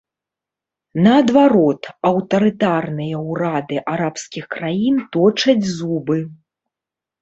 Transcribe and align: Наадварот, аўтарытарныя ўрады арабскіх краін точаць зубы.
Наадварот, 1.07 1.81
аўтарытарныя 2.11 3.17
ўрады 3.29 3.75
арабскіх 3.93 4.43
краін 4.59 4.95
точаць 5.17 5.63
зубы. 5.79 6.17